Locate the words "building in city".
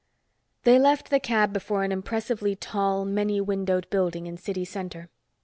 3.91-4.65